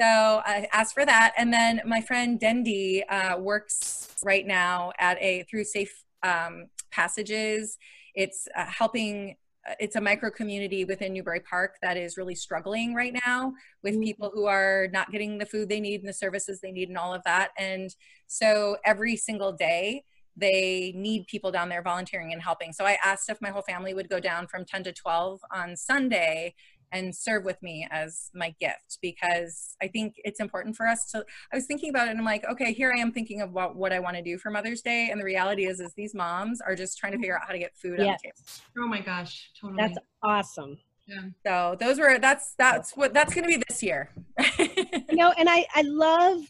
[0.00, 0.06] So
[0.44, 5.44] I asked for that, and then my friend Dendi uh, works right now at a
[5.44, 7.78] through Safe um, Passages.
[8.14, 9.36] It's uh, helping.
[9.78, 14.02] It's a micro community within Newbury Park that is really struggling right now with mm-hmm.
[14.02, 16.98] people who are not getting the food they need and the services they need and
[16.98, 17.50] all of that.
[17.58, 17.94] And
[18.26, 20.04] so every single day
[20.36, 22.72] they need people down there volunteering and helping.
[22.72, 25.76] So I asked if my whole family would go down from 10 to 12 on
[25.76, 26.54] Sunday
[26.92, 31.24] and serve with me as my gift because I think it's important for us to
[31.52, 33.76] I was thinking about it and I'm like, okay, here I am thinking of what,
[33.76, 35.08] what I want to do for Mother's Day.
[35.10, 37.58] And the reality is is these moms are just trying to figure out how to
[37.58, 38.20] get food on Yes.
[38.22, 38.84] the table.
[38.84, 39.80] Oh my gosh, totally.
[39.82, 41.20] that's awesome Yeah.
[41.46, 44.10] So those were that's that's what that's gonna be this year.
[44.56, 46.40] you know and i i love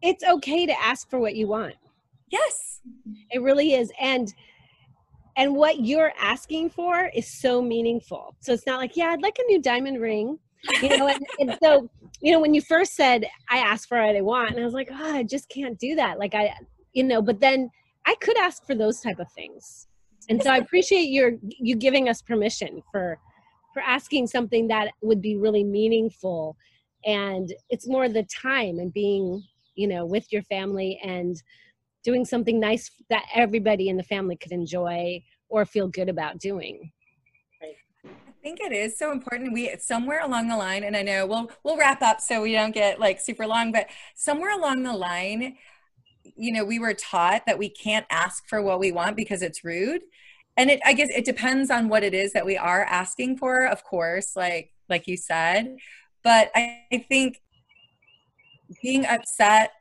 [0.00, 1.74] it's okay to ask for what you want
[2.30, 2.80] yes.
[3.30, 4.32] it really is and
[5.38, 8.36] and what you're asking for is so meaningful.
[8.40, 10.38] So it's not like yeah i'd like a new diamond ring
[10.82, 11.88] you know and, and so
[12.20, 14.74] you know when you first said i asked for what i want and i was
[14.74, 16.18] like oh i just can't do that.
[16.18, 16.52] Like i
[16.92, 17.70] you know but then
[18.06, 19.86] i could ask for those type of things.
[20.28, 23.18] And so I appreciate your you giving us permission for
[23.72, 26.56] for asking something that would be really meaningful.
[27.06, 29.42] And it's more the time and being,
[29.74, 31.40] you know, with your family and
[32.08, 36.90] doing something nice that everybody in the family could enjoy or feel good about doing.
[38.02, 39.52] I think it is so important.
[39.52, 42.72] We somewhere along the line, and I know we'll we'll wrap up so we don't
[42.72, 45.56] get like super long, but somewhere along the line,
[46.34, 49.62] you know, we were taught that we can't ask for what we want because it's
[49.62, 50.00] rude.
[50.56, 53.66] And it I guess it depends on what it is that we are asking for,
[53.66, 55.76] of course, like like you said.
[56.24, 57.42] But I, I think
[58.82, 59.72] being upset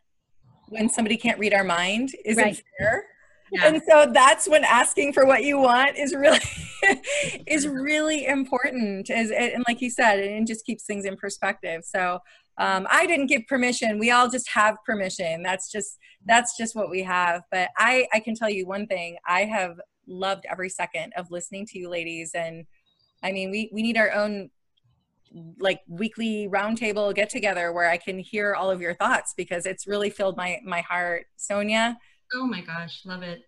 [0.70, 2.64] when somebody can't read our mind isn't Right.
[2.78, 3.06] fair.
[3.52, 3.68] Yeah.
[3.68, 6.40] And so that's when asking for what you want is really
[7.48, 9.10] is really important.
[9.10, 11.84] Is and like you said, it just keeps things in perspective.
[11.86, 12.20] So
[12.58, 14.00] um, I didn't give permission.
[14.00, 15.44] We all just have permission.
[15.44, 17.44] That's just that's just what we have.
[17.50, 19.18] But I I can tell you one thing.
[19.26, 22.32] I have loved every second of listening to you ladies.
[22.34, 22.66] And
[23.24, 24.50] I mean, we we need our own
[25.60, 29.88] like weekly roundtable get together where I can hear all of your thoughts because it's
[29.88, 31.26] really filled my my heart.
[31.36, 31.98] Sonia.
[32.34, 33.44] Oh my gosh, love it.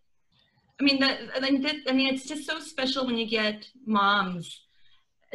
[0.80, 4.62] I mean, that, I mean, it's just so special when you get moms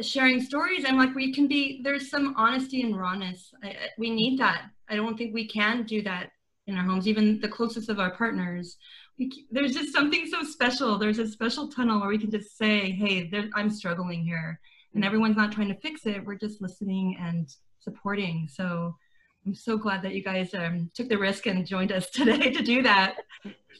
[0.01, 3.53] sharing stories and like we can be, there's some honesty and rawness.
[3.63, 4.63] I- we need that.
[4.89, 6.31] I don't think we can do that
[6.67, 8.77] in our homes, even the closest of our partners.
[9.17, 10.97] We, there's just something so special.
[10.97, 14.59] There's a special tunnel where we can just say, hey, there, I'm struggling here.
[14.95, 16.25] And everyone's not trying to fix it.
[16.25, 17.47] We're just listening and
[17.79, 18.47] supporting.
[18.51, 18.95] So
[19.45, 22.63] I'm so glad that you guys um, took the risk and joined us today to
[22.63, 23.17] do that.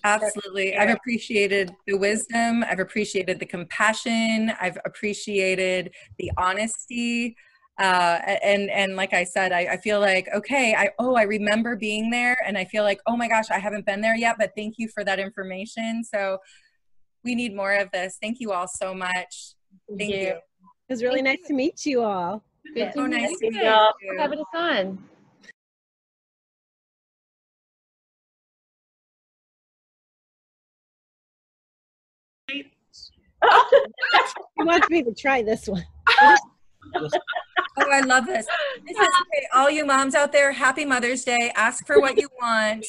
[0.04, 0.78] Absolutely.
[0.78, 2.64] I've appreciated the wisdom.
[2.70, 4.52] I've appreciated the compassion.
[4.62, 7.36] I've appreciated the honesty.
[7.80, 11.76] Uh, and and like I said, I, I feel like okay, I oh I remember
[11.76, 14.52] being there, and I feel like oh my gosh, I haven't been there yet, but
[14.56, 16.04] thank you for that information.
[16.04, 16.38] So
[17.26, 18.18] we need more of this.
[18.22, 19.56] Thank you all so much.
[19.98, 20.36] Thank you.
[20.88, 22.44] It was really nice to meet you all.
[22.76, 23.88] Good So to nice meet to meet you.
[24.02, 24.14] you.
[24.16, 25.00] for having us on.
[32.48, 32.64] He
[34.64, 35.86] wants me to try this one.
[37.78, 38.46] Oh, I love this.
[38.88, 40.54] This is okay, all you moms out there.
[40.54, 41.52] Happy Mother's Day.
[41.56, 42.86] Ask for what you want.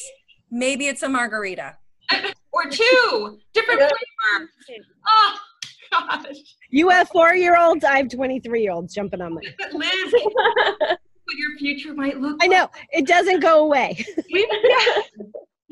[0.49, 1.75] Maybe it's a margarita.
[2.53, 3.95] or two different flavors.
[4.39, 5.46] Oh ah.
[5.91, 6.37] Gosh,
[6.69, 9.41] You have four year olds, I have 23 year olds jumping on me.
[9.73, 12.37] Liz, what your future might look.
[12.41, 14.03] I know, it doesn't go away.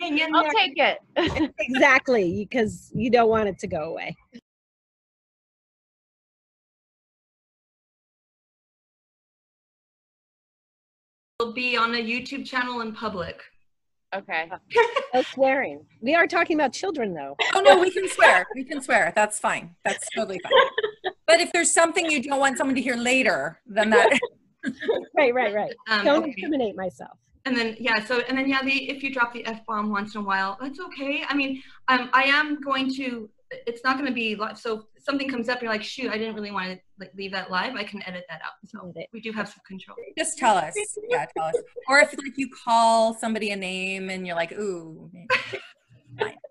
[0.01, 0.51] Hang in I'll there.
[0.53, 1.53] take it.
[1.59, 4.15] exactly, because you don't want it to go away.
[11.39, 13.41] Will be on a YouTube channel in public.
[14.15, 14.51] Okay.
[15.13, 15.85] No swearing.
[16.01, 17.37] We are talking about children, though.
[17.53, 18.45] Oh no, we can swear.
[18.53, 19.13] We can swear.
[19.15, 19.73] That's fine.
[19.85, 21.13] That's totally fine.
[21.25, 24.09] But if there's something you don't want someone to hear later, then that
[25.17, 25.73] Right, right, right.
[25.89, 26.33] Um, Don't okay.
[26.35, 27.17] incriminate myself.
[27.45, 30.15] And then yeah, so and then yeah, the if you drop the f bomb once
[30.15, 31.23] in a while, that's okay.
[31.29, 33.29] I mean, um, I am going to.
[33.51, 34.57] It's not going to be live.
[34.57, 37.31] So if something comes up, you're like, shoot, I didn't really want to like leave
[37.31, 37.75] that live.
[37.75, 38.53] I can edit that out.
[38.65, 39.95] So we do have some control.
[40.17, 40.73] just tell us.
[41.09, 41.55] Yeah, tell us.
[41.87, 45.09] Or if like you call somebody a name and you're like, ooh,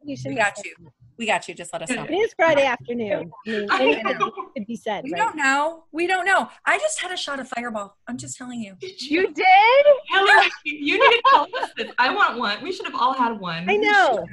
[0.04, 0.74] You should we got you.
[1.16, 1.54] We got you.
[1.54, 2.04] Just let us know.
[2.04, 3.30] It is Friday afternoon.
[3.46, 3.50] I
[3.84, 5.18] mean, anything could be said, We right?
[5.18, 5.84] don't know.
[5.92, 6.48] We don't know.
[6.66, 7.96] I just had a shot of fireball.
[8.08, 8.74] I'm just telling you.
[8.80, 9.86] You did?
[10.10, 11.92] Hillary, you need to tell us this.
[11.98, 12.62] I want one.
[12.62, 13.68] We should have all had one.
[13.70, 14.26] I know.